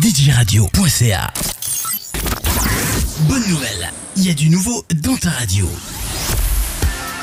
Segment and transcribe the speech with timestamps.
[0.00, 1.32] djradio.ca.
[3.28, 5.68] Bonne nouvelle, il y a du nouveau dans ta radio.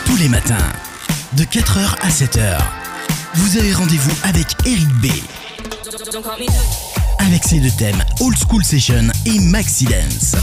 [0.06, 0.72] Tous les matins,
[1.38, 2.58] de 4h à 7h,
[3.36, 5.08] vous avez rendez-vous avec Eric B.
[7.20, 10.36] Avec ses deux thèmes Old School Session et Maxi Dance.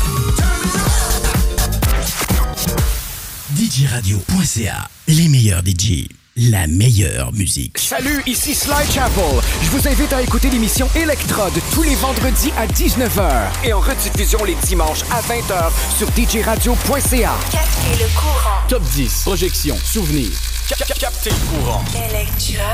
[3.56, 7.78] djradio.ca, les meilleurs DJ la meilleure musique.
[7.78, 9.40] Salut, ici Sly Chapel.
[9.62, 14.44] Je vous invite à écouter l'émission Electrode tous les vendredis à 19h et en rediffusion
[14.44, 17.34] les dimanches à 20h sur djradio.ca.
[17.50, 18.60] Captez le courant.
[18.68, 20.30] Top 10, projection, souvenir.
[20.68, 21.84] Captez le courant.
[21.94, 22.64] Electra.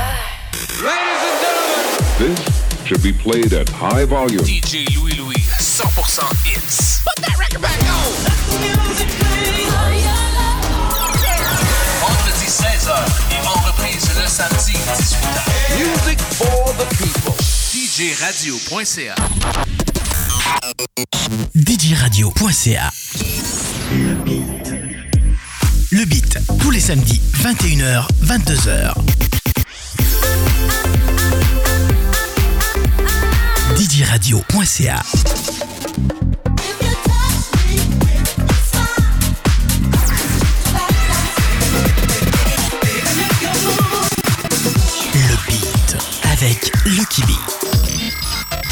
[0.81, 2.35] Ladies and gentlemen.
[2.35, 4.43] This should be played at high volume.
[4.43, 7.01] DJ Louis Louis, 100% hits.
[7.03, 8.23] Put that record back on.
[8.23, 9.66] Let the music play.
[12.87, 15.39] 16h et en reprise le samedi 18h.
[15.77, 17.33] Music for the people.
[17.73, 19.15] DJRadio.ca
[21.55, 22.91] djradio.ca
[23.91, 24.73] Le beat.
[25.91, 28.93] Le beat, tous les samedis, 21h, 22h.
[33.75, 35.03] djradio.ca
[46.41, 47.29] avec Lucky B.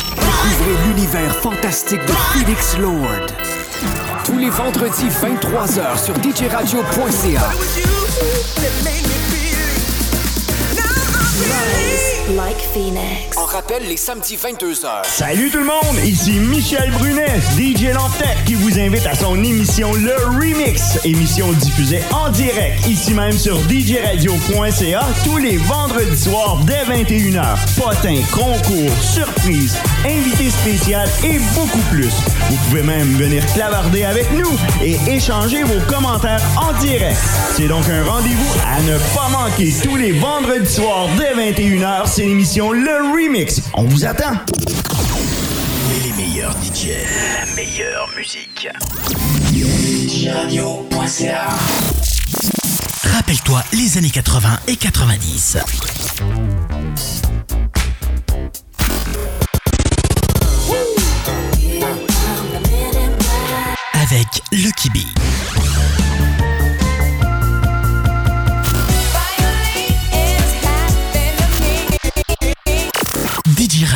[0.10, 3.26] Découvrez l'univers fantastique de Felix Lord.
[4.24, 7.52] Tous les vendredis 23h sur djradio.ca.
[12.34, 13.38] Like Phoenix.
[13.38, 14.88] On rappelle les samedis 22h.
[15.04, 19.94] Salut tout le monde, ici Michel Brunet, DJ Lantec, qui vous invite à son émission
[19.94, 26.84] Le Remix, émission diffusée en direct ici même sur djradio.ca tous les vendredis soirs dès
[26.86, 27.58] 21h.
[27.78, 32.10] Potins, concours, surprises, invités spéciaux et beaucoup plus.
[32.50, 37.18] Vous pouvez même venir clavarder avec nous et échanger vos commentaires en direct.
[37.56, 42.15] C'est donc un rendez-vous à ne pas manquer tous les vendredis soirs dès 21h.
[42.16, 43.62] C'est l'émission Le Remix.
[43.74, 44.36] On vous attend.
[46.02, 48.70] Les meilleurs DJ, la meilleure musique.
[49.52, 51.50] djradio.ca
[53.14, 55.58] Rappelle-toi les années 80 et 90.
[63.94, 65.00] Avec Lucky B.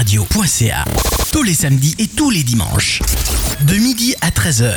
[0.05, 0.85] djradio.ca
[1.31, 3.01] Tous les samedis et tous les dimanches.
[3.61, 4.71] De midi à 13h.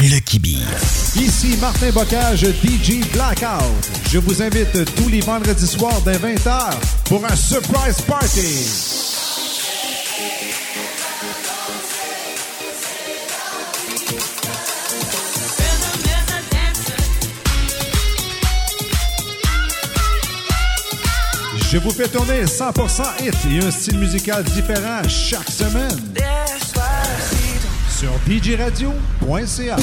[0.00, 0.46] Lucky B.
[1.16, 3.90] Ici Martin Bocage, DJ Blackout.
[4.10, 6.70] Je vous invite tous les vendredis soirs dès 20h
[7.04, 9.11] pour un surprise party.
[21.72, 25.98] Je vous fais tourner 100% hit et un style musical différent chaque semaine
[27.88, 29.76] sur djradio.ca.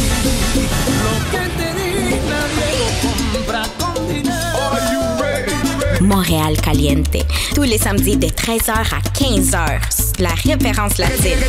[5.99, 7.17] Montréal Caliente.
[7.55, 10.19] Tous les samedis de 13h à 15h.
[10.19, 11.39] La référence latine.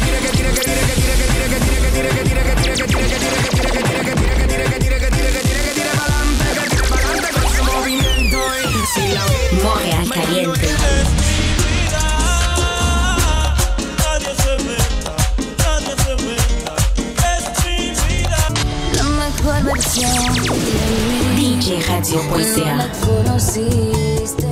[8.97, 10.69] Montréal Caliente.
[18.97, 20.51] La mejor versión de
[21.37, 21.57] mí.
[21.61, 22.75] DJRadio.ca.
[22.75, 24.50] La conociste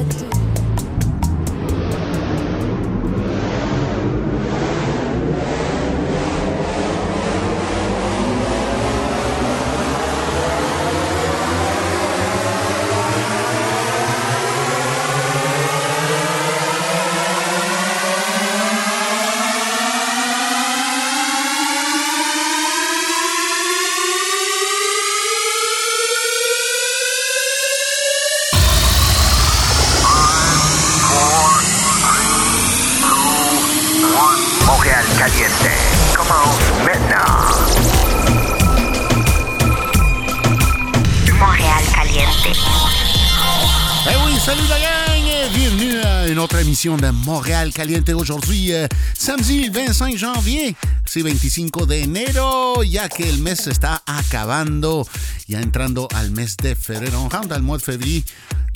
[46.78, 50.76] de Montréal Caliente aujourd'hui, euh, samedi 25 janvier.
[51.06, 55.04] C'est 25 de enero, ya que el mes se está acabando,
[55.48, 57.28] ya entrando al mes de febrero.
[57.48, 58.24] Dans le mois de février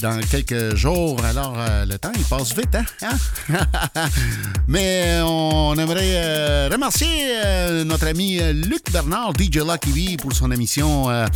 [0.03, 2.85] dans quelques jours, alors euh, le temps il passe vite, hein?
[3.55, 4.09] Hein?
[4.69, 7.07] Mais on on aimerait euh, remercier
[7.43, 11.27] euh, notre ami euh, Luc Bernard, DJ Lucky pour son émission euh,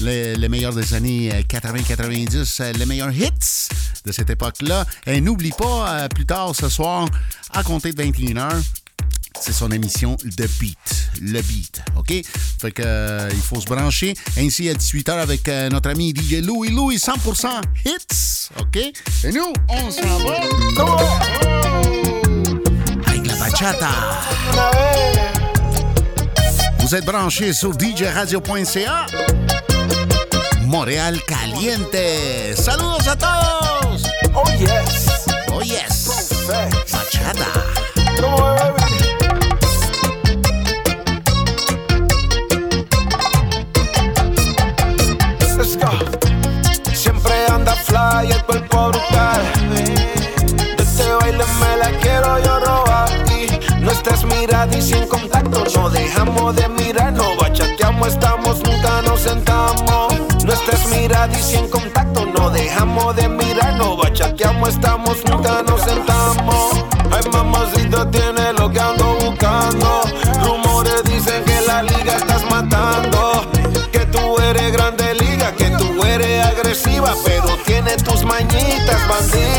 [0.00, 3.68] les, les meilleurs des années euh, 80-90, euh, les meilleurs hits
[4.06, 4.86] de cette époque-là.
[5.06, 7.06] Et n'oublie pas, euh, plus tard ce soir,
[7.52, 8.62] à compter de 21h,
[9.40, 11.10] c'est son émission The Beat.
[11.20, 12.12] Le Beat, OK?
[12.60, 14.14] Fait que euh, il faut se brancher.
[14.38, 17.48] Ainsi, à 18h avec euh, notre ami DJ Louis Louis, 100%
[17.84, 18.76] hits, OK?
[18.76, 20.34] Et nous, on s'en va.
[23.06, 23.90] Avec la bachata.
[26.80, 29.06] Vous êtes branchés sur djradio.ca.
[30.62, 32.56] Montréal Caliente.
[32.56, 34.02] Saludos a todos.
[34.34, 35.26] Oh yes.
[35.52, 36.40] Oh yes.
[36.92, 37.74] Bachata.
[38.16, 38.83] Let's
[54.72, 57.36] y sin contacto no dejamos de mirarnos.
[57.36, 60.14] Bachateamos, estamos, nunca nos sentamos.
[60.44, 63.98] Nuestras miradas y sin contacto no dejamos de mirarnos.
[63.98, 66.72] Bachateamos, estamos, nunca nos sentamos.
[67.10, 70.02] Ay, mamacita, tiene lo que ando buscando.
[70.44, 73.44] Rumores dicen que la liga estás matando.
[73.92, 79.53] Que tú eres grande liga, que tú eres agresiva, pero tiene tus mañitas bandida.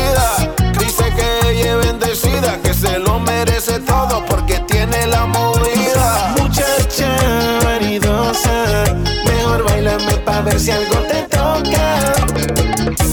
[10.58, 12.14] Si algo te toca.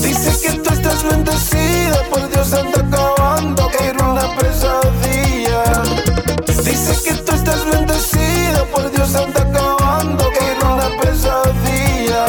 [0.01, 5.63] Dice que tú estás bendecida, por Dios anda acabando, que era una pesadilla.
[6.63, 12.25] Dice que tú estás bendecida, por Dios anda acabando, que era una pesadilla.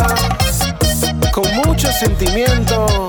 [1.32, 3.06] Con mucho sentimiento.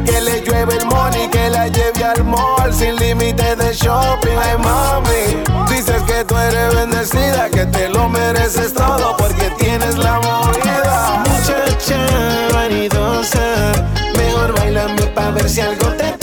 [0.00, 4.38] Que le llueve el money, que la lleve al mall sin límite de shopping.
[4.42, 10.18] Ay, mami, dices que tú eres bendecida, que te lo mereces todo porque tienes la
[10.20, 11.22] movida.
[11.26, 11.98] Muchacha
[12.54, 13.72] vanidosa,
[14.16, 16.21] mejor bailame pa' ver si algo te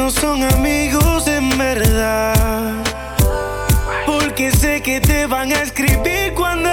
[0.00, 2.72] no son amigos en verdad.
[4.06, 6.70] Porque sé que te van a escribir cuando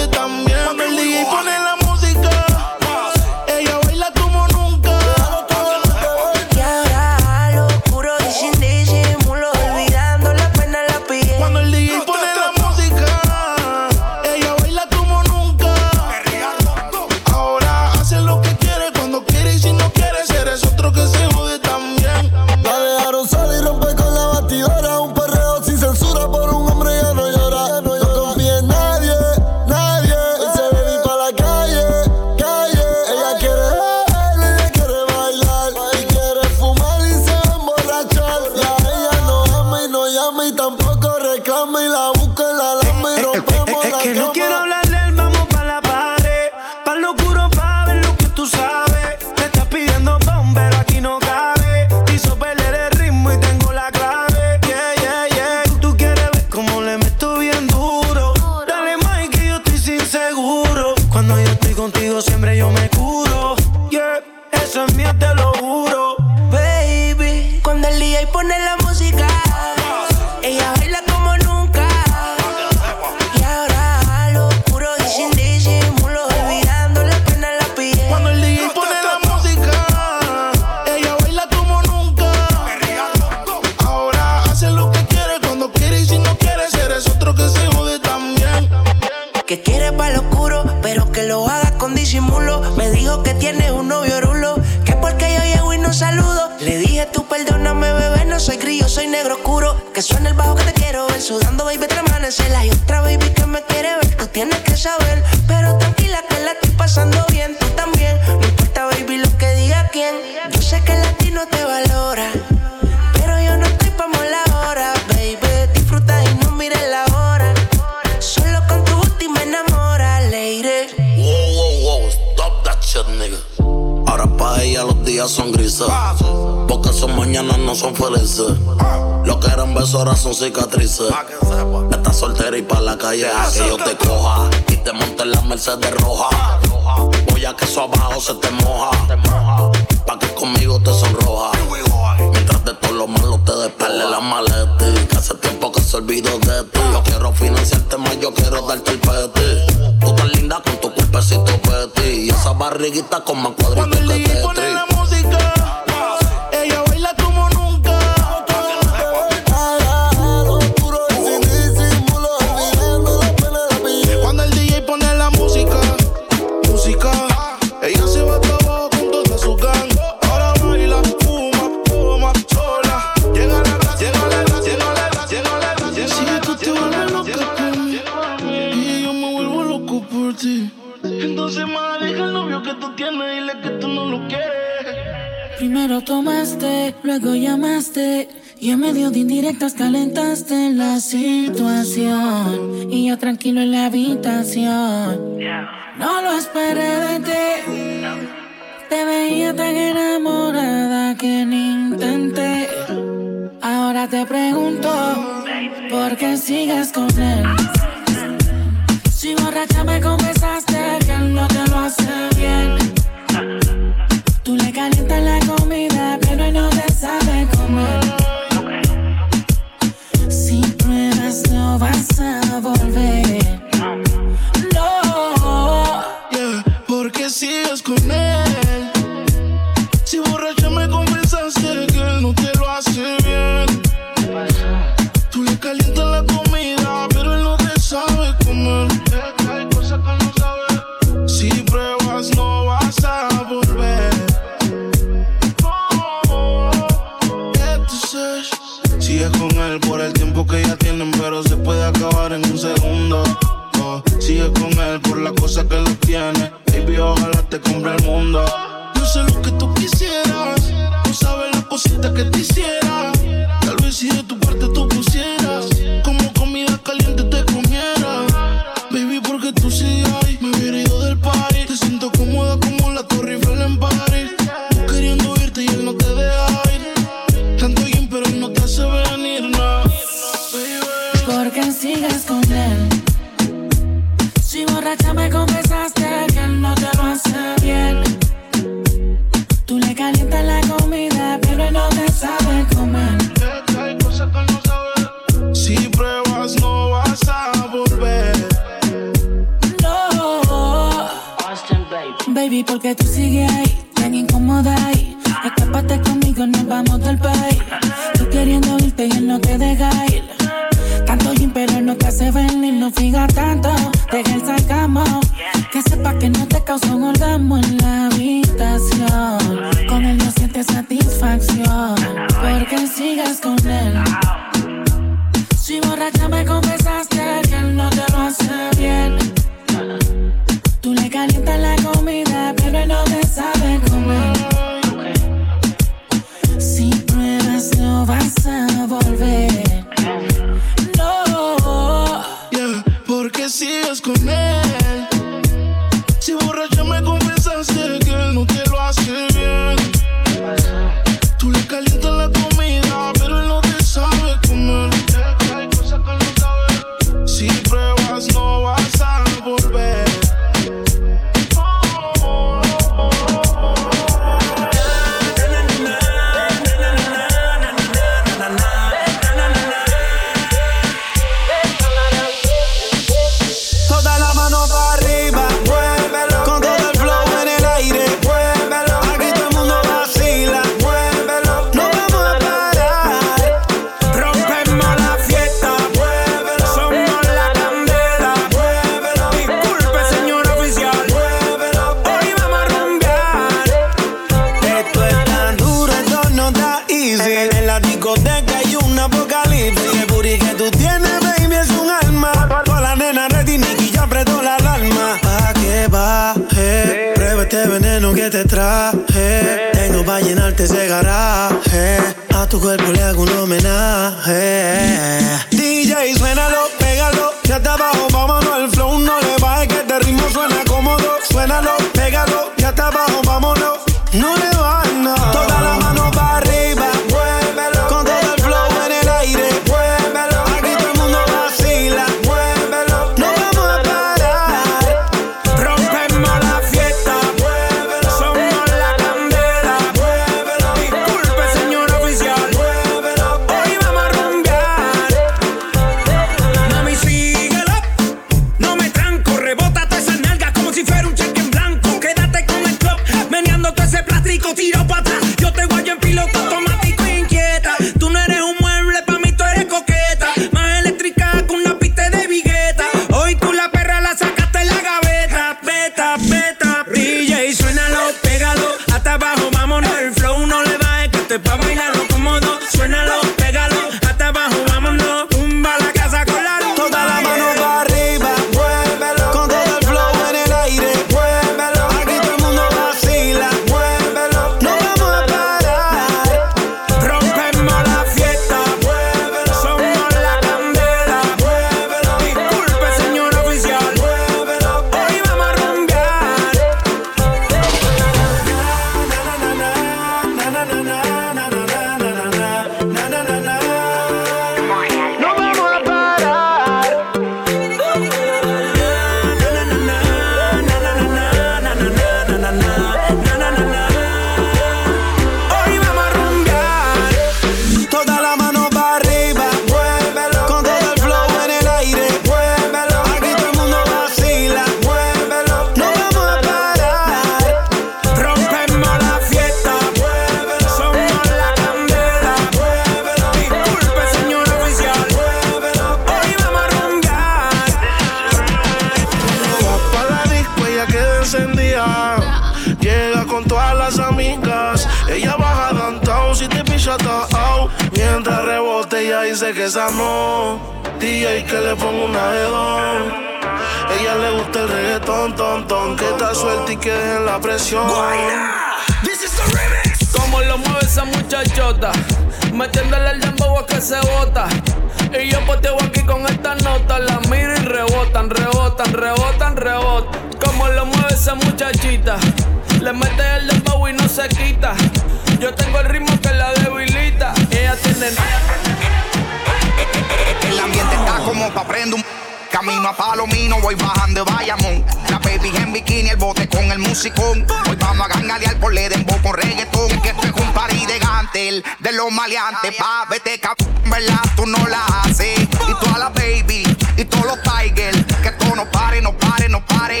[592.10, 592.74] los maleantes.
[592.76, 594.20] Pa' vete, cabrón, ¿verdad?
[594.36, 595.40] Tú no la haces.
[595.40, 596.64] Y toda la baby,
[596.96, 598.04] y todos los tigers.
[598.22, 600.00] Que esto no pare, no pare, no pare.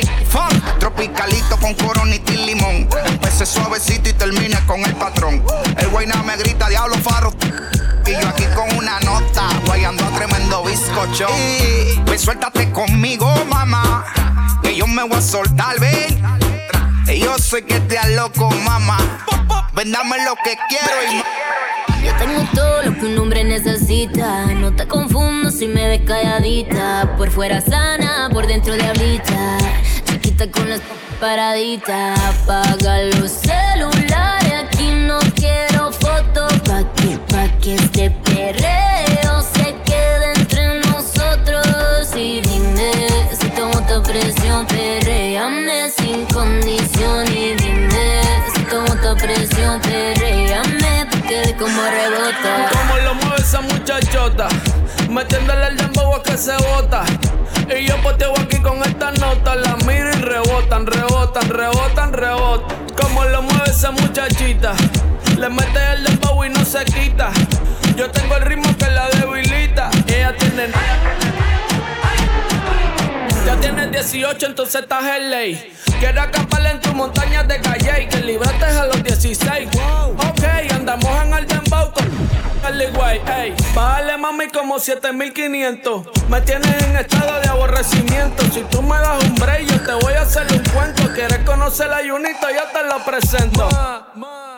[0.78, 2.88] Tropicalito con coronita y limón.
[3.06, 5.44] Empecé suavecito y terminé con el patrón.
[5.76, 7.32] El guayna me grita, diablo farro.
[8.06, 11.28] Y yo aquí con una nota, guayando a tremendo bizcocho.
[11.36, 14.04] Y pues suéltate conmigo, mamá.
[14.62, 16.20] Que yo me voy a soltar, ven.
[17.06, 18.98] Y yo sé que te loco, mamá.
[19.72, 21.39] Ven, dame lo que quiero y
[22.20, 24.46] tengo todo lo que un hombre necesita.
[24.54, 27.14] No te confundo si me ves calladita.
[27.16, 29.58] Por fuera sana, por dentro diablita.
[30.04, 30.80] Chiquita con las
[31.18, 32.18] paraditas.
[32.20, 34.52] Apaga los celulares.
[34.64, 36.52] Aquí no quiero fotos.
[36.66, 38.10] Pa' que, pa' que este
[51.60, 52.70] como rebota.
[52.72, 54.48] Como lo mueve esa muchachota,
[55.10, 57.04] metiéndole el dembow a que se bota.
[57.78, 62.76] Y yo poteo aquí con esta nota, la miro y rebotan, rebotan, rebotan, rebotan.
[62.96, 64.72] Como lo mueve esa muchachita,
[65.36, 67.30] le mete el dembow y no se quita.
[67.94, 69.90] Yo tengo el ritmo que la debilita.
[70.06, 70.68] Ella tiene.
[73.44, 75.76] Ya tienes 18, entonces estás en ley.
[75.98, 79.68] Quiero acampar en tu montaña de calle y que libraste a los 16.
[80.16, 80.42] Ok,
[80.80, 81.92] andamos en el dembow
[82.68, 83.54] el guay, ey.
[83.74, 86.06] Bájale mami como 7500.
[86.28, 88.42] Me tienes en estado de aborrecimiento.
[88.52, 91.02] Si tú me das un break, yo te voy a hacer un cuento.
[91.14, 92.46] ¿Quieres conocer a Junito?
[92.50, 93.68] Yo te lo presento.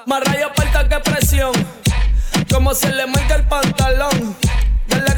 [0.06, 1.52] Más rayo falta que presión.
[2.52, 4.36] Como se le marca el pantalón.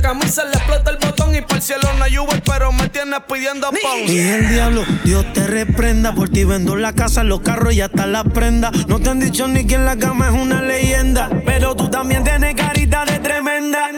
[0.01, 3.21] camisa le explota el botón y para el cielo no hay Uber, pero me tienes
[3.29, 3.81] pidiendo pon.
[4.07, 6.15] Y el diablo, Dios te reprenda.
[6.15, 8.71] Por ti vendo la casa, los carros y hasta la prenda.
[8.89, 11.29] No te han dicho ni que en la cama es una leyenda.
[11.45, 13.91] Pero tú también tienes carita de tremenda.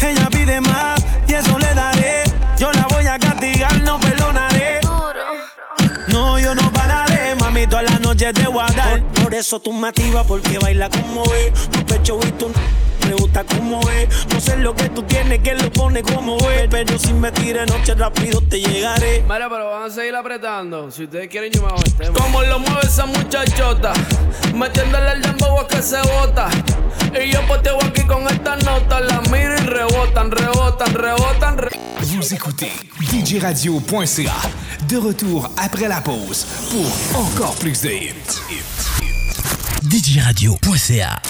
[0.00, 2.24] Ella pide más y eso le daré.
[2.58, 4.80] Yo la voy a castigar, no perdonaré.
[6.08, 9.02] No, yo no pararé, mami, toda la noche te voy a dar.
[9.02, 11.68] Por, por eso tú me activas, porque baila como es.
[11.70, 12.50] Tu pecho y tu
[13.04, 14.26] me gusta como es.
[14.32, 16.68] No sé lo que tú tienes, que lo pone como es.
[16.70, 19.22] Pero si me tires noche rápido te llegaré.
[19.22, 20.90] Mira, pero van a seguir apretando.
[20.90, 22.18] Si ustedes quieren, yo me hago el tema.
[22.18, 23.92] Como lo mueve esa muchachota,
[24.54, 26.48] metiéndole el dembow a que se bota.
[27.14, 32.34] Y yo poteo aquí con esta nota, la miro y rebotan, rebotan, rebotan, re Vous
[32.34, 34.34] écoutez DJRadio.ca.
[34.88, 38.42] De retour après la pause pour encore plus de hits.
[39.82, 41.20] DJRadio.ca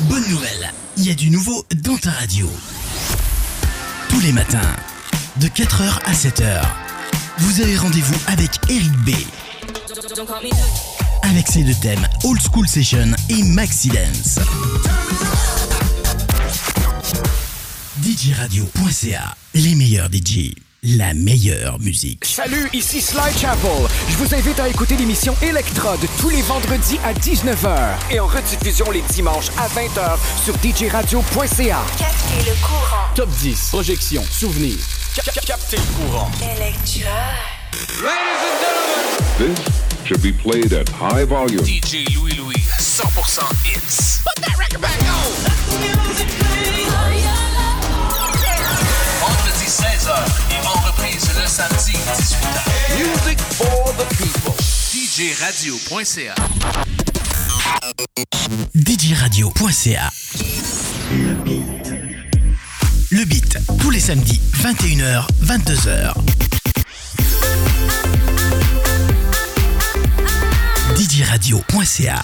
[0.00, 2.50] Bonne nouvelle, il y a du nouveau dans ta radio.
[4.10, 4.76] Tous les matins,
[5.40, 6.62] de 4h à 7h,
[7.38, 9.10] vous avez rendez-vous avec Eric B.
[11.22, 14.38] Avec ses deux thèmes Old School Session et Maxi Dance.
[18.02, 20.52] DJRadio.ca, les meilleurs DJ,
[20.86, 22.24] la meilleure musique.
[22.24, 23.88] Salut, ici Sly Chapel.
[24.08, 28.90] Je vous invite à écouter l'émission Electrode tous les vendredis à 19h et en rediffusion
[28.92, 31.84] les dimanches à 20h sur djradio.ca.
[31.98, 33.06] Captez le courant.
[33.16, 34.78] Top 10, projection, souvenirs.
[35.44, 36.30] Captez le courant.
[36.40, 37.10] Electra.
[39.38, 39.58] This
[40.04, 41.64] should be played at high volume.
[41.64, 44.22] DJ Louis Louis, 100% hits.
[44.22, 45.56] Put that record back on.
[45.80, 46.95] Vendredi
[49.86, 50.10] 16h
[50.50, 52.98] et en reprise le samedi 18h.
[52.98, 54.52] Music for the people.
[54.90, 56.34] DJRadio.ca.
[58.74, 60.10] DJRadio.ca
[61.12, 61.92] Le beat.
[63.12, 66.14] Le beat, tous les samedis, 21h, 22h.
[70.96, 72.22] DJRadio.ca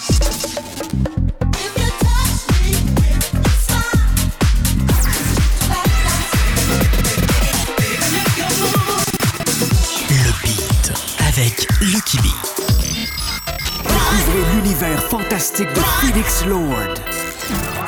[14.62, 16.94] l'univers fantastique de Phoenix Lord.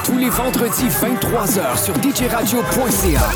[0.05, 3.31] Tous les vendredis 23h sur djradio.ca.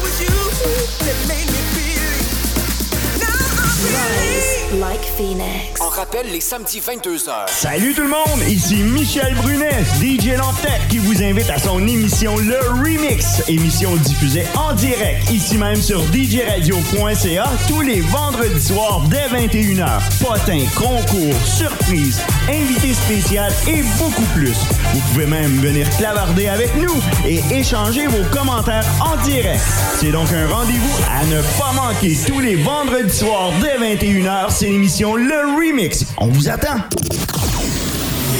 [4.74, 5.80] Like Phoenix.
[5.80, 7.30] On rappelle les samedis 22h.
[7.46, 12.36] Salut tout le monde, ici Michel Brunet, DJ Lamptec, qui vous invite à son émission
[12.36, 19.28] Le Remix, émission diffusée en direct ici même sur djradio.ca tous les vendredis soirs dès
[19.28, 20.02] 21h.
[20.20, 24.54] Potins, concours, surprises, invités spéciaux et beaucoup plus.
[24.92, 26.94] Vous pouvez même venir clavarder avec nous
[27.26, 29.62] et échanger vos commentaires en direct.
[29.98, 34.57] C'est donc un rendez-vous à ne pas manquer tous les vendredis soirs dès 21h.
[34.59, 36.04] C'est l'émission Le Remix.
[36.16, 36.78] On vous attend.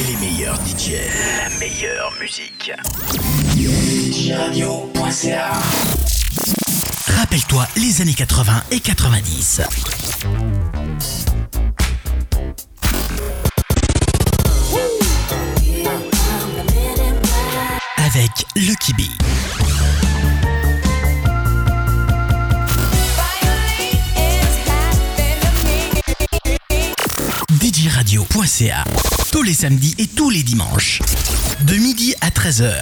[0.04, 0.94] Les meilleurs DJ.
[1.44, 2.72] La meilleure musique.
[7.06, 9.60] Rappelle-toi les années 80 et 90.
[17.96, 19.02] Avec Lucky B.
[29.32, 31.01] Tous les samedis et tous les dimanches.
[31.62, 32.72] De midi à 13h.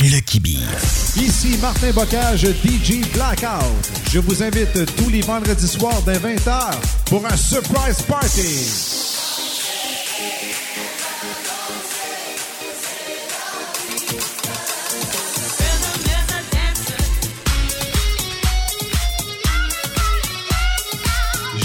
[0.00, 0.46] Lucky B.
[1.16, 3.62] Ici Martin Bocage, DJ Blackout.
[4.10, 6.72] Je vous invite tous les vendredis soirs dès 20h
[7.06, 9.02] pour un surprise party.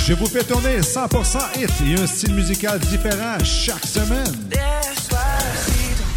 [0.08, 4.34] Je vous fais tourner 100% hit et un style musical différent chaque semaine.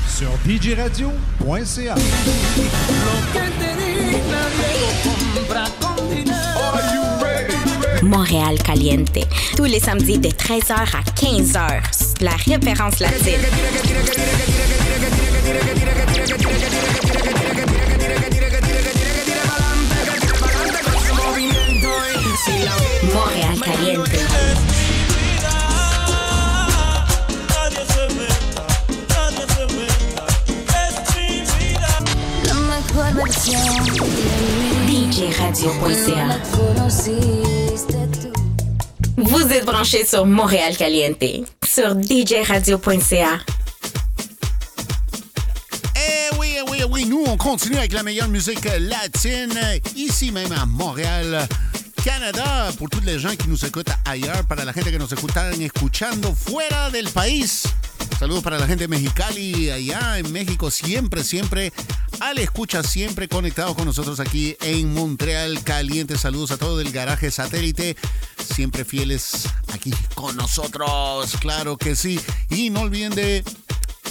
[0.08, 1.96] Sur djradio.ca.
[8.02, 9.18] Montréal Caliente.
[9.56, 12.22] Tous les samedis de 13h à 15h.
[12.22, 13.40] La référence latine.
[22.60, 24.08] Montréal Caliente.
[34.86, 36.38] DJRadio.ca.
[39.16, 41.24] Vous êtes branchés sur Montréal Caliente.
[41.66, 43.38] Sur DJRadio.ca.
[45.96, 46.30] Eh
[46.60, 49.58] eh oui, eh oui, nous, on continue avec la meilleure musique latine,
[49.96, 51.48] ici même à Montréal.
[52.04, 56.34] Canadá, toutes les gens qui nous écoutent ailleurs, para la gente que nos escuchan escuchando
[56.34, 57.64] fuera del país.
[58.18, 61.72] Saludos para la gente de Mexicali, allá en México, siempre, siempre,
[62.20, 66.16] al escucha, siempre conectados con nosotros aquí en Montreal Caliente.
[66.16, 67.96] Saludos a todo el garaje satélite,
[68.38, 72.20] siempre fieles aquí con nosotros, claro que sí.
[72.48, 73.44] Y no olviden de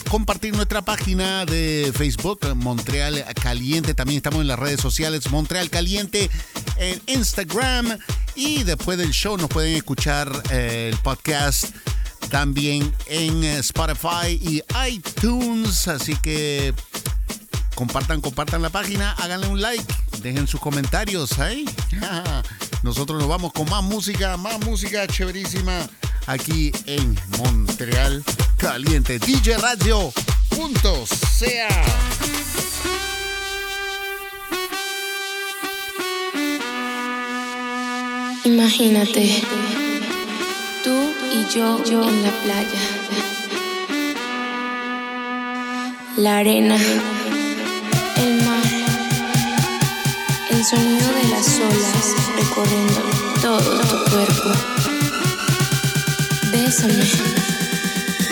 [0.09, 3.93] compartir nuestra página de Facebook, Montreal Caliente.
[3.93, 6.29] También estamos en las redes sociales, Montreal Caliente,
[6.77, 7.97] en Instagram.
[8.35, 11.65] Y después del show nos pueden escuchar eh, el podcast
[12.29, 15.87] también en eh, Spotify y iTunes.
[15.87, 16.73] Así que
[17.75, 19.83] compartan, compartan la página, háganle un like,
[20.21, 21.65] dejen sus comentarios ahí.
[22.83, 25.87] Nosotros nos vamos con más música, más música chéverísima
[26.27, 28.23] aquí en Montreal
[28.57, 29.19] Caliente.
[29.19, 30.11] DJ Radio.
[30.49, 31.69] Punto sea.
[38.45, 39.43] Imagínate,
[40.83, 40.95] tú
[41.31, 42.79] y yo, yo en la playa.
[46.17, 46.77] La arena,
[50.59, 53.01] el sonido de las olas recorriendo
[53.41, 54.51] todo tu cuerpo.
[56.51, 57.05] Bésame,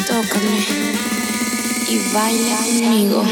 [0.05, 0.65] tócame
[1.87, 3.23] y baila conmigo.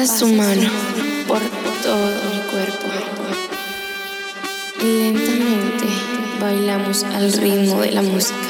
[0.00, 0.66] Pasa su mano
[1.28, 1.40] por
[1.82, 2.86] todo mi cuerpo.
[4.80, 5.84] Y lentamente
[6.40, 8.49] bailamos al ritmo de la música.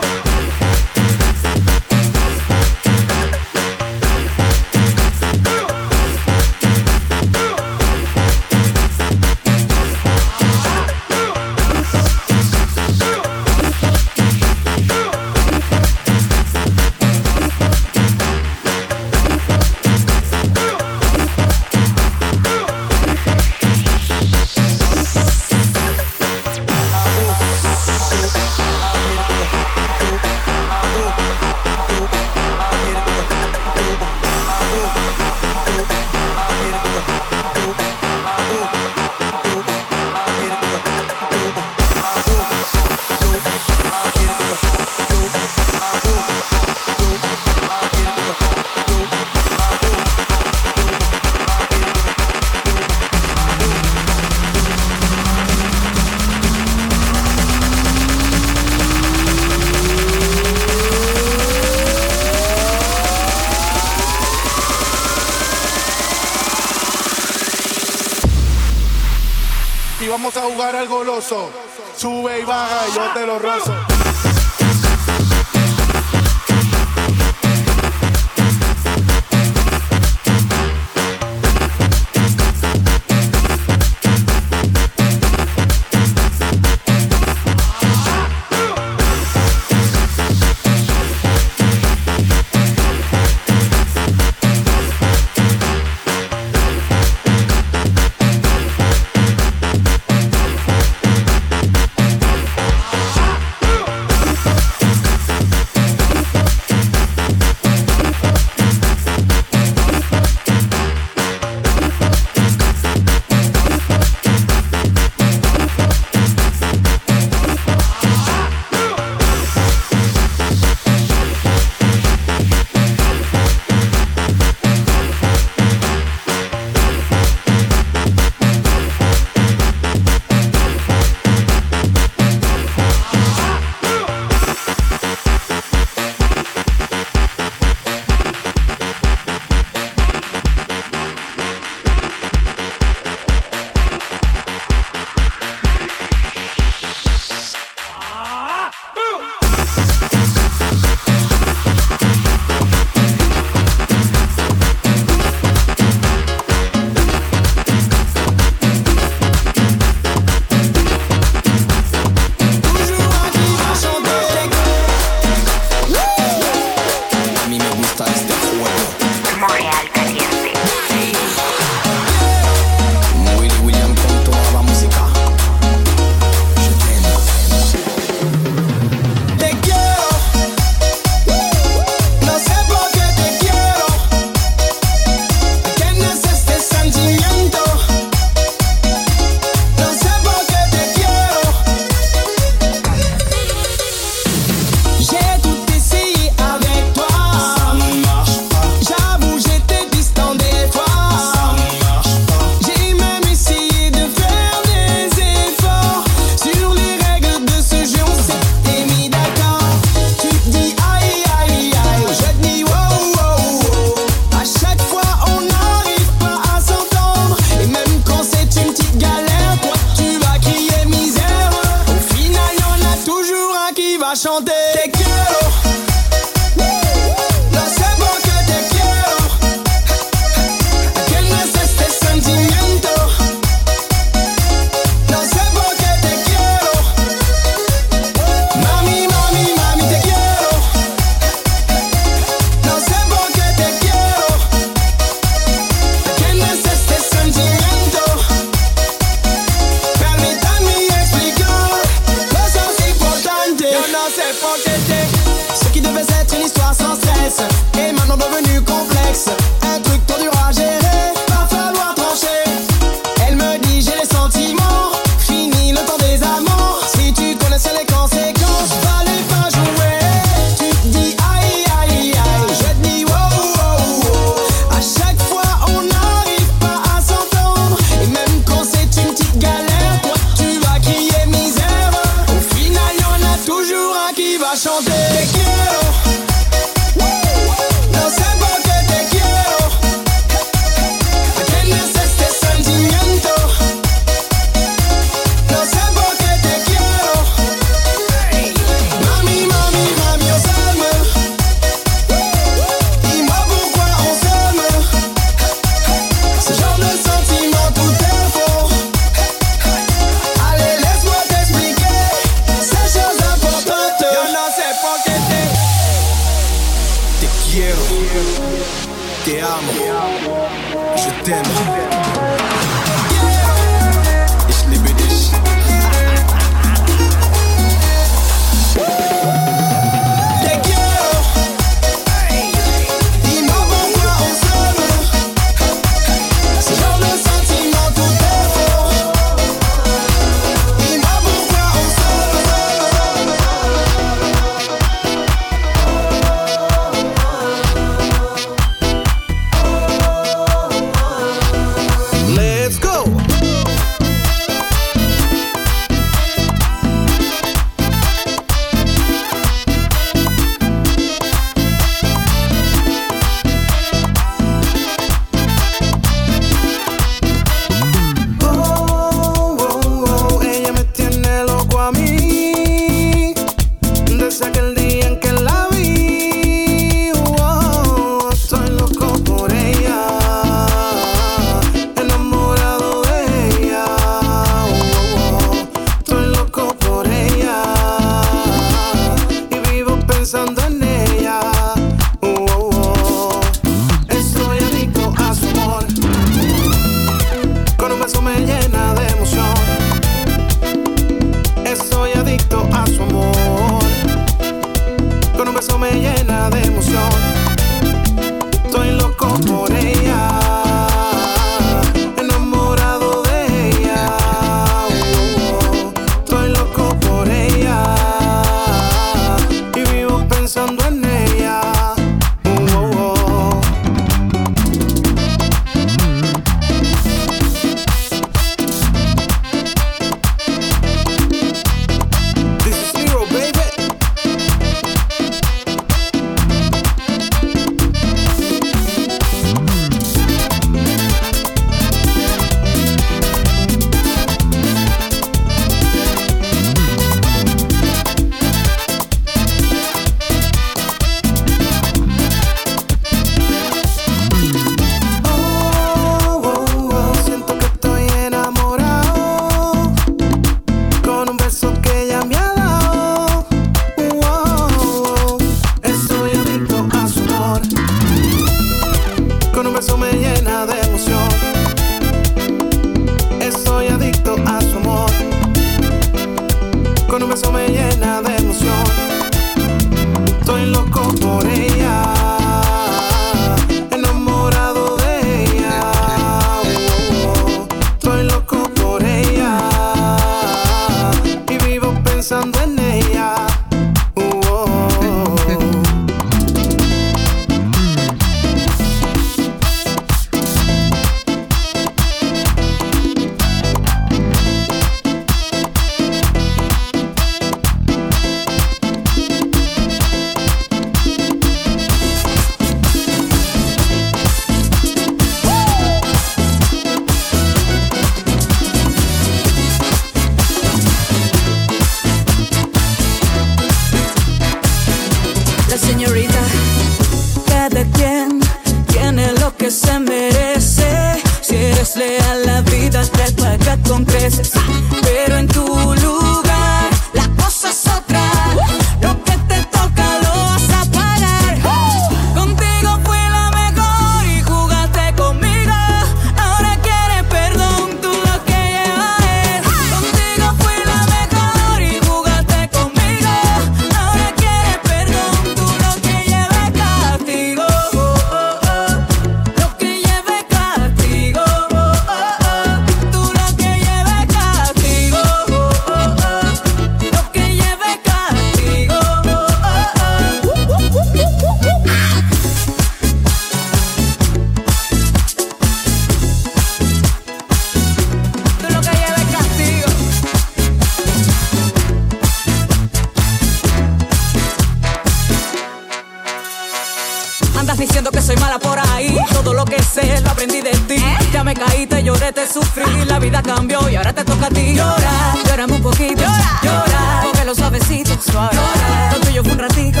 [587.80, 589.16] Diciendo que soy mala por ahí.
[589.32, 591.02] Todo lo que sé lo aprendí de ti.
[591.32, 593.04] Ya me caí, te lloré, te sufrí.
[593.06, 594.74] La vida cambió y ahora te toca a ti.
[594.74, 596.22] Llora, llórame un poquito.
[596.62, 598.16] Llora, cógelo suavecito.
[598.20, 598.54] Suave.
[598.54, 600.00] Llora, lo tuyo fue un ratito.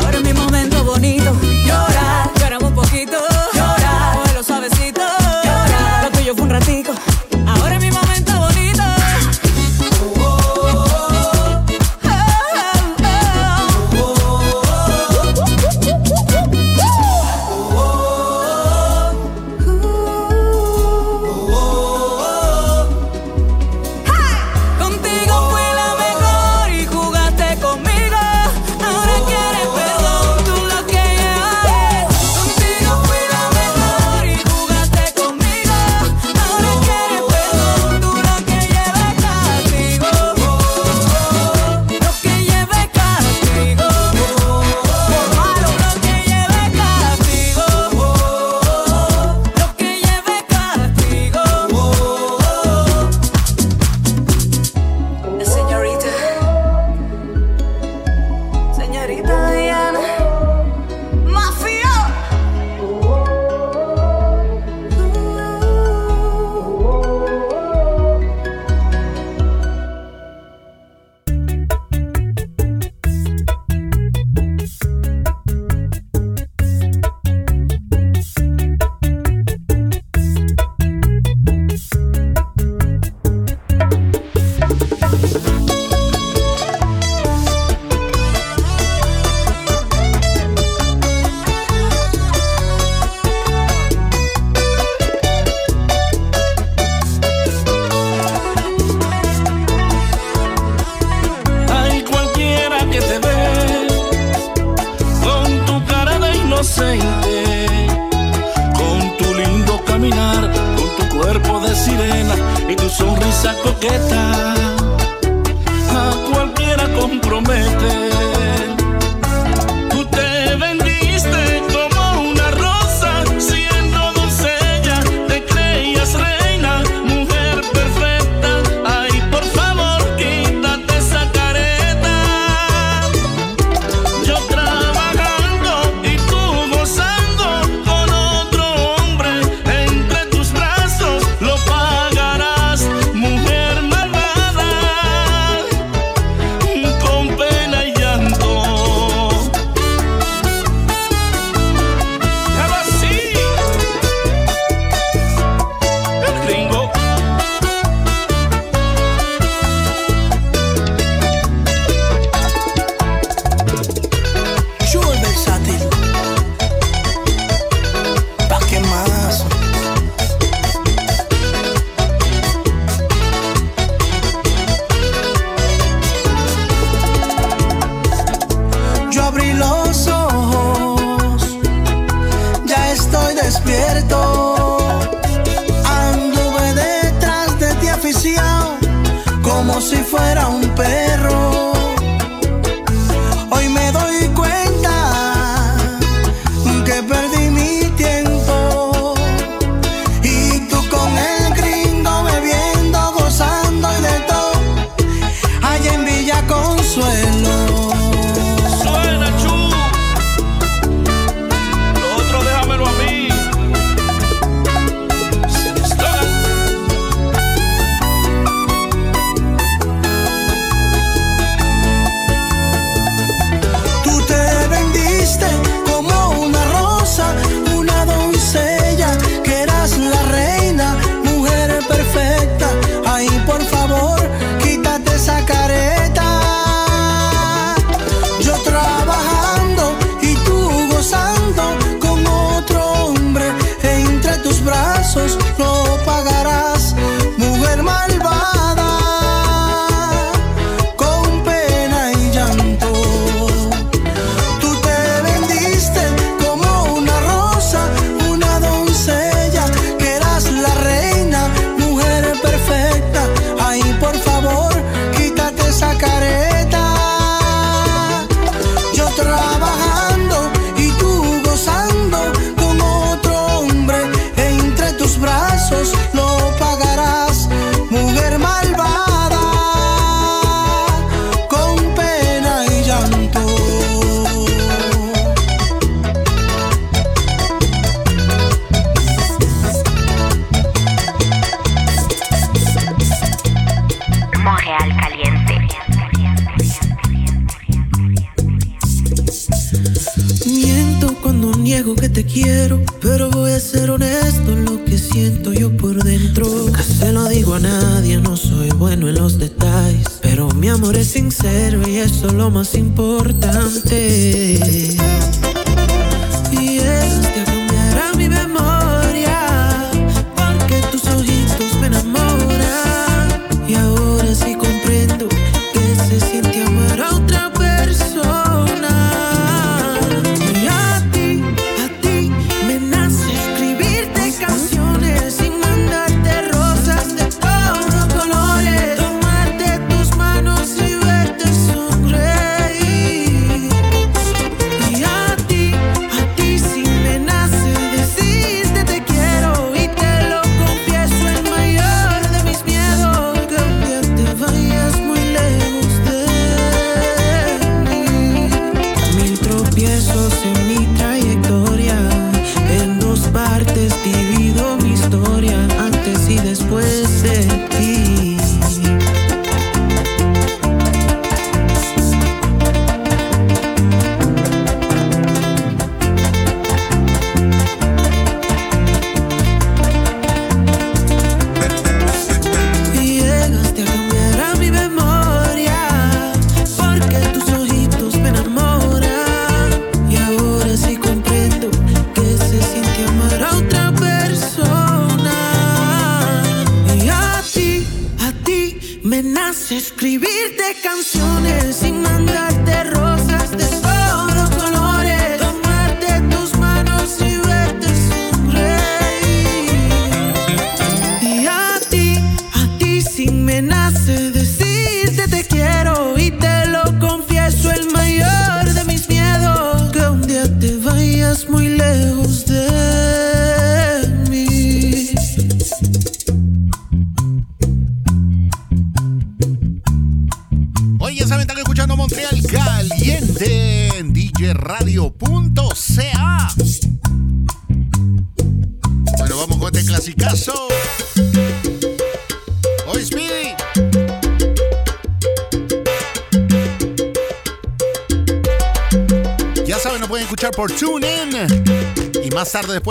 [0.00, 1.34] Ahora es mi momento bonito.
[1.64, 2.75] Llora, llórame un poquito.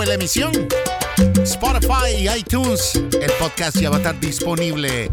[0.06, 0.52] la emisión.
[1.42, 5.10] Spotify, iTunes, el podcast ya va a estar disponible.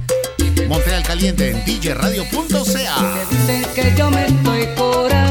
[0.67, 3.25] Montreal Caliente en djradio.ca.
[3.29, 5.22] Dice que yo me estoy curando.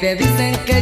[0.00, 0.75] te dicen que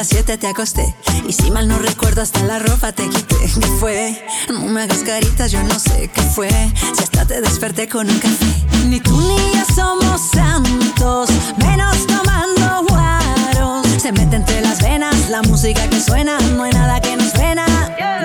[0.00, 0.94] las 7 te acosté.
[1.28, 3.36] Y si mal no recuerdo, hasta la ropa te quité.
[3.36, 4.24] ¿Qué fue?
[4.48, 6.48] No me hagas caritas, yo no sé qué fue.
[6.96, 8.46] Si hasta te desperté con un café.
[8.86, 11.28] Ni tú ni yo somos santos,
[11.58, 13.86] menos tomando guaros.
[13.98, 17.66] Se mete entre las venas la música que suena, no hay nada que nos frena.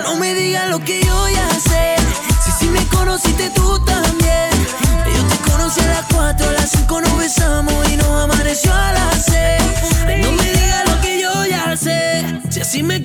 [0.02, 1.96] No me digas lo que yo ya sé.
[2.46, 4.50] Si sí me conociste tú también.
[5.14, 8.94] Yo te conocí a las 4, a las 5 nos besamos y nos amaneció a
[8.94, 9.35] las 6.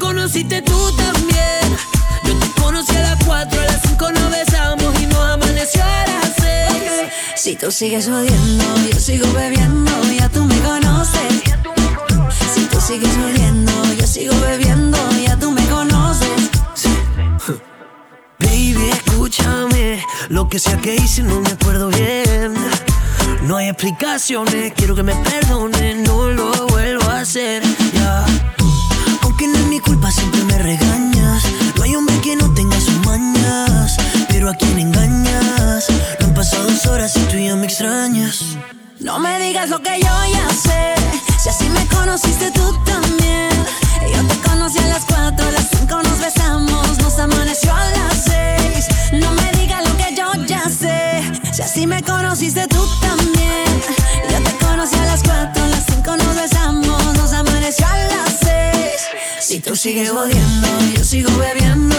[0.01, 1.77] Conociste tú también.
[2.25, 6.07] Yo te conocí a las 4, a las 5 nos besamos y nos amaneció a
[6.07, 7.13] las 6.
[7.37, 11.43] Si tú sigues odiando, yo sigo bebiendo, ya tú me conoces.
[12.53, 16.51] Si tú sigues odiando, yo sigo bebiendo, ya tú me conoces.
[18.41, 20.05] Baby, escúchame.
[20.31, 22.55] Lo que sea que hice no me acuerdo bien.
[23.43, 27.63] No hay explicaciones, quiero que me perdones, no lo vuelvo a hacer.
[29.41, 31.45] Aunque no es mi culpa, siempre me regañas.
[31.75, 33.97] No hay hombre que no tenga sus mañas.
[34.29, 35.87] Pero a quién engañas.
[36.21, 38.45] No han pasado dos horas y tú ya me extrañas.
[38.99, 40.95] No me digas lo que yo ya sé.
[41.39, 43.49] Si así me conociste tú también.
[44.15, 48.25] Yo te conocí a las 4, a las 5 nos besamos, nos amaneció a las
[48.25, 48.89] 6.
[49.23, 51.23] No me digas lo que yo ya sé.
[51.51, 54.00] Si así me conociste tú también.
[59.81, 61.97] Sigues odiando, yo sigo bebiendo,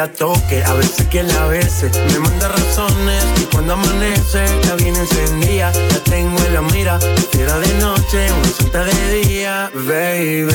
[0.00, 1.90] la toque, a veces que la bese.
[2.10, 5.70] Me manda razones y cuando amanece, la viene encendida.
[5.72, 6.98] La tengo en la mira,
[7.32, 9.70] fiera de noche, una santa de día.
[9.74, 10.54] Baby,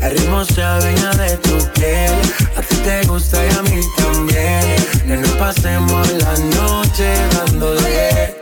[0.00, 2.14] el ritmo se adueña de tu piel.
[2.56, 4.76] A ti te gusta y a mí también.
[5.06, 8.41] Que nos pasemos la noche dándole.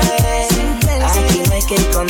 [0.00, 2.06] Aquí me quedé con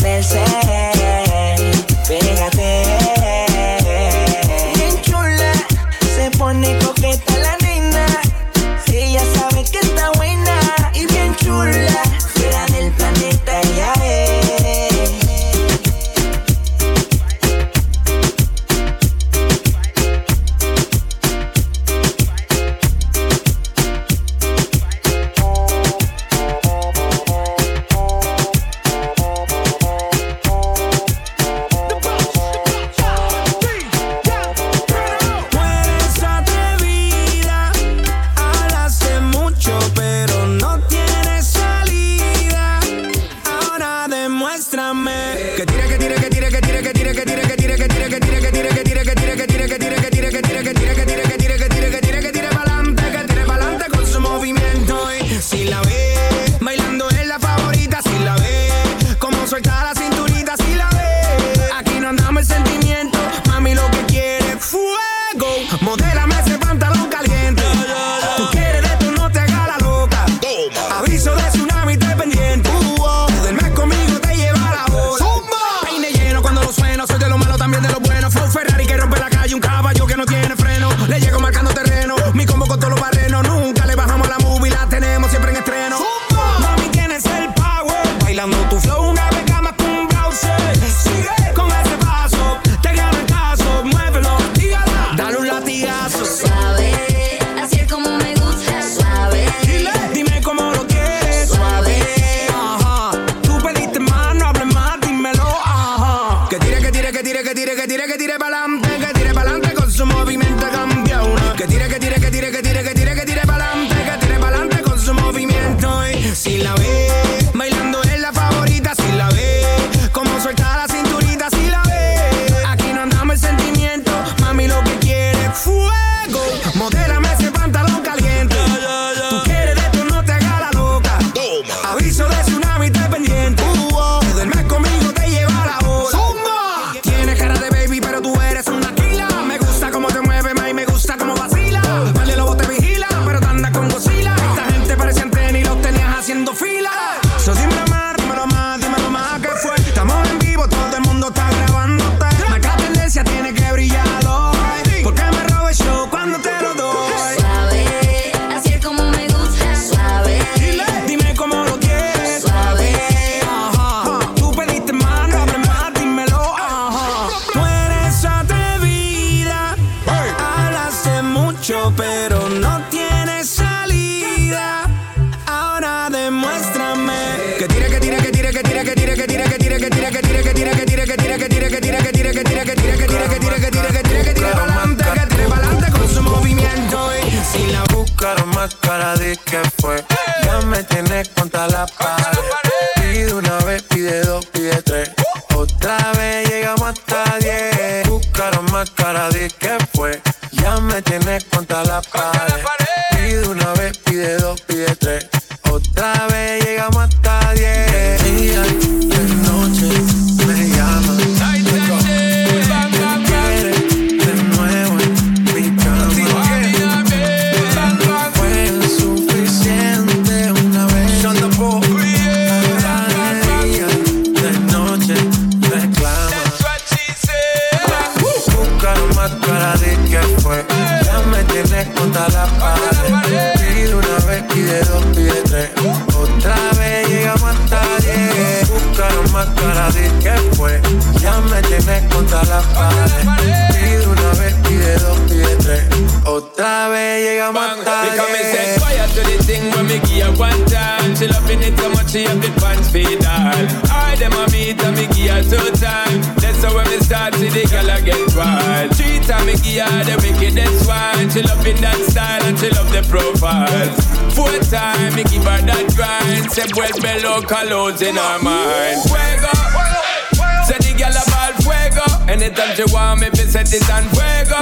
[252.10, 253.70] She have the pants feed on.
[253.86, 256.18] I them a meet and me give her two time.
[256.42, 258.90] That's how when me start see the girl a get wild.
[258.98, 261.30] Three time me give her the wickedest wine.
[261.30, 263.94] She love in that style and she love the profile.
[264.34, 266.50] Four time me give her that grind.
[266.50, 269.06] Say well below colognes in her mind.
[269.06, 269.54] Fuego.
[269.70, 270.66] fuego.
[270.66, 272.06] Say the girl a ball fuego.
[272.26, 274.58] Anytime she want me, fi set it on fuego.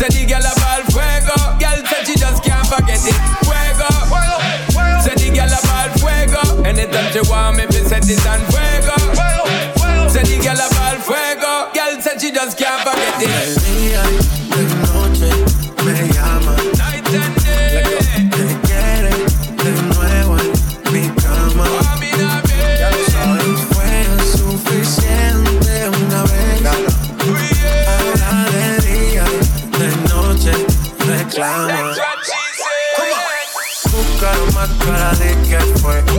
[0.00, 1.36] Say the girl a ball fuego.
[1.60, 3.20] Girl said she just can't forget it.
[3.44, 4.01] Fuego.
[6.64, 8.94] Anytime she want me, me set it on fuego.
[9.76, 10.08] fuego.
[10.08, 11.70] Say the girl about fuego.
[11.74, 13.58] Girl said she just can't forget it.
[13.62, 14.02] Día
[14.86, 15.30] noche
[15.84, 16.54] me llama.
[16.78, 17.04] Night.
[17.04, 19.12] Te quiere
[19.62, 21.66] de nuevo en mi cama.
[22.78, 23.60] Ya lo sabes.
[23.72, 23.92] Fue
[24.38, 26.62] suficiente una vez.
[28.52, 29.24] De día
[29.78, 30.72] de noche
[34.84, 36.11] cara de que fue.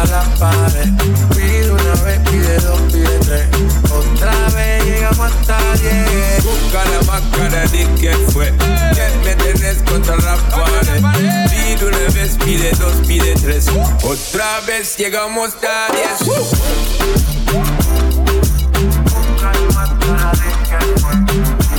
[0.00, 0.88] contra la pared.
[1.34, 3.48] Pide una vez, pide dos, pide tres.
[3.90, 6.44] Otra vez llegamos hasta diez.
[6.44, 8.52] Busca la máscara, di que fue.
[8.94, 11.02] Que me tenés contra la pared.
[11.50, 13.66] Pide una vez, pide dos, pide tres.
[14.02, 16.18] Otra vez llegamos hasta diez.
[19.04, 21.69] Busca la máscara, di que fue.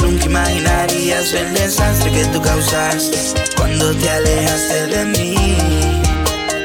[0.00, 3.18] Nunca imaginarías el desastre que tú causaste
[3.56, 5.34] cuando te alejaste de mí,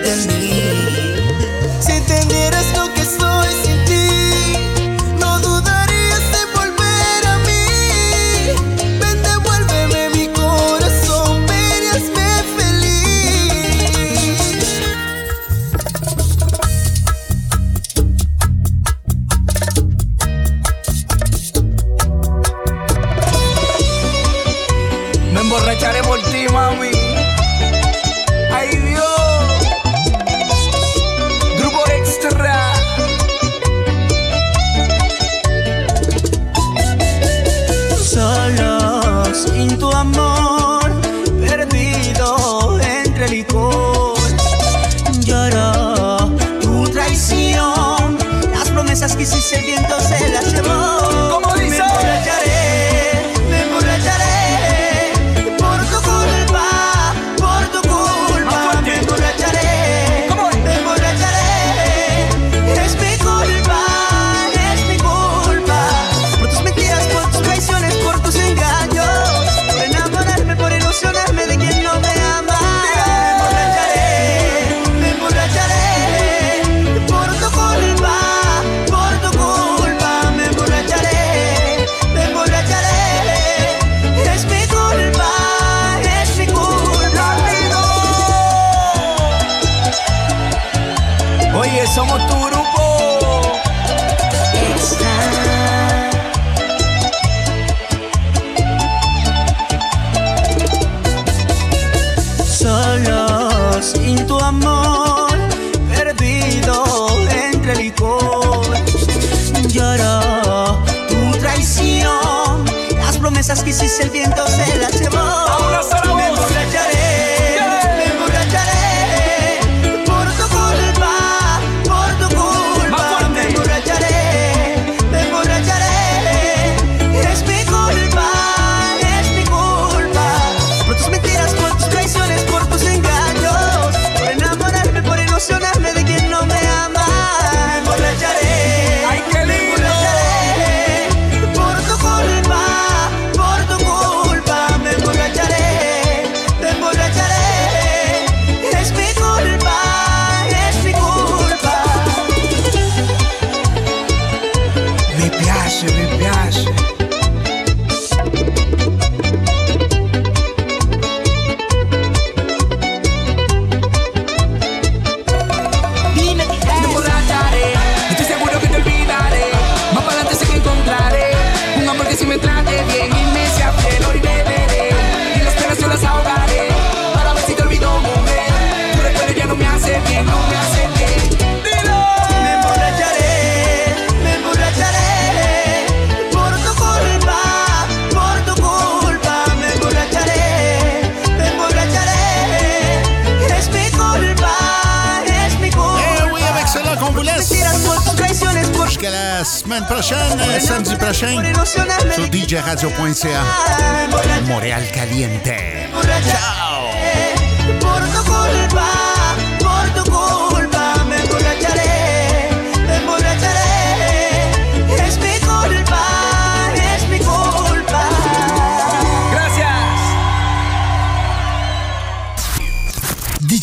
[0.03, 1.10] de mí.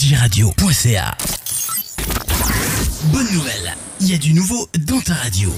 [0.09, 1.19] DJRadio.ca
[3.13, 5.53] Bonne nouvelle, il y a du nouveau dans ta radio.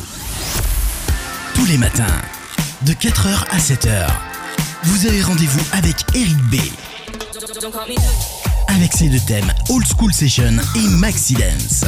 [1.55, 2.21] Tous les matins,
[2.85, 4.09] de 4h à 7h,
[4.83, 6.57] vous avez rendez-vous avec Eric B.
[8.67, 11.85] Avec ses deux thèmes Old School Session et Maxi Dance.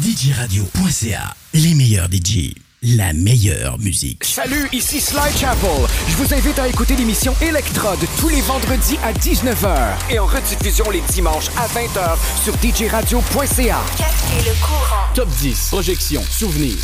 [0.00, 2.54] DJRadio.ca, les meilleurs DJ,
[2.84, 4.24] la meilleure musique.
[4.24, 5.86] Salut, ici Sly Chapel.
[6.08, 10.90] Je vous invite à écouter l'émission Electrode tous les vendredis à 19h et en rediffusion
[10.90, 13.78] les dimanches à 20h sur djradio.ca.
[13.96, 15.04] Captez le courant.
[15.14, 16.76] Top 10, projection, souvenirs.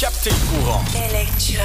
[0.00, 0.84] Captez le courant.
[0.94, 1.62] Electra.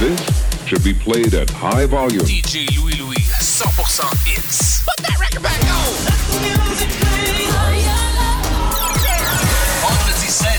[0.00, 0.20] This
[0.66, 2.24] should be played at high volume.
[2.24, 4.82] DJ Louis Louis, 100% hits.
[4.84, 6.16] Put that record back on.
[6.42, 7.55] Vendredi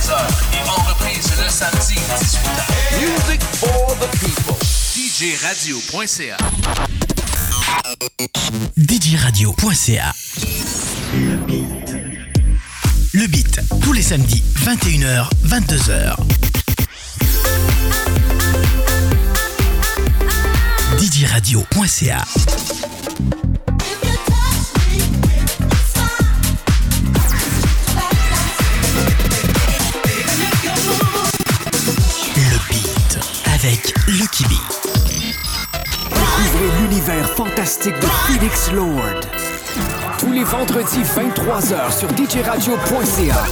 [0.07, 0.13] 16h
[0.53, 2.39] et en reprise le samedi 18h.
[3.01, 4.55] Music for the people.
[4.95, 6.37] DJRadio.ca.
[8.77, 10.13] DJRadio.ca
[13.13, 16.15] Le beat, tous les samedis, 21h, 22h.
[20.99, 22.23] DJRadio.ca
[37.37, 39.21] fantastique de Felix Lord.
[40.17, 43.43] Tous les vendredis 23h sur djradio.ca.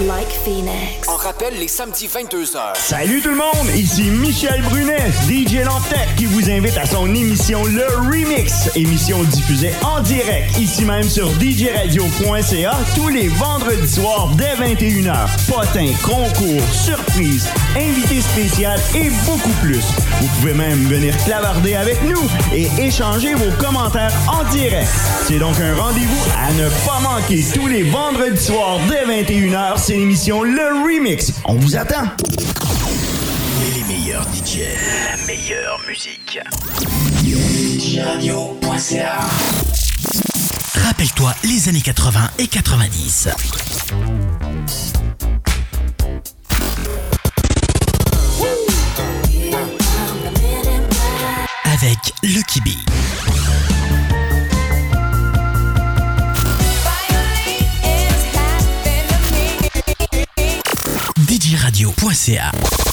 [0.00, 1.06] Like Phoenix.
[1.08, 2.58] On rappelle les samedis 22h.
[2.74, 7.64] Salut tout le monde, ici Michel Brunet, DJ Lantec, qui vous invite à son émission
[7.64, 14.56] Le Remix, émission diffusée en direct ici même sur djradio.ca tous les vendredis soirs dès
[14.56, 15.28] 21h.
[15.46, 19.84] Potins, concours, surprises, invités spéciaux et beaucoup plus.
[20.20, 22.20] Vous pouvez même venir clavarder avec nous
[22.52, 24.88] et échanger vos commentaires en direct.
[25.28, 29.83] C'est donc un rendez-vous à ne pas manquer tous les vendredis soirs dès 21h.
[29.86, 31.30] C'est l'émission Le Remix.
[31.44, 32.04] On vous attend.
[33.74, 34.60] Les meilleurs DJ,
[35.10, 36.38] la meilleure musique.
[40.86, 43.28] Rappelle-toi les années 80 et 90.
[51.66, 52.68] Avec Lucky B.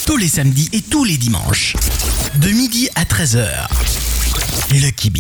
[0.06, 1.76] Tous les samedis et tous les dimanches.
[2.36, 3.46] De midi à 13h.
[4.72, 5.18] Lucky B.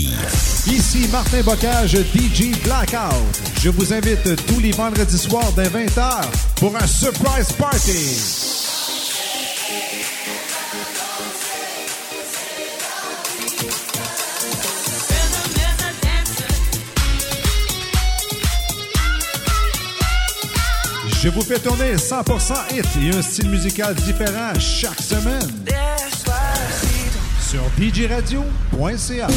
[0.67, 3.41] Ici Martin Bocage, DJ Blackout.
[3.61, 6.21] Je vous invite tous les vendredis soirs dès 20h
[6.55, 7.91] pour un surprise party.
[21.23, 25.47] Je vous fais tourner 100% hit et un style musical différent chaque semaine.
[27.39, 29.27] Sur djradio.ca.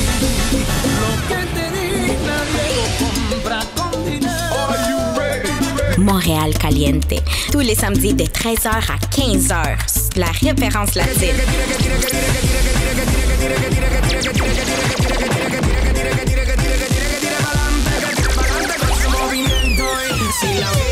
[5.98, 7.12] Montréal Caliente.
[7.52, 10.16] Tous les samedis de 13h à 15h.
[10.16, 11.34] La référence latine.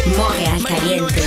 [0.06, 1.22] Montréal Caliente.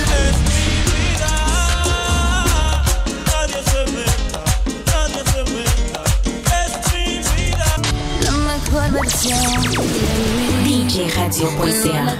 [10.64, 12.16] DJRadio.ca.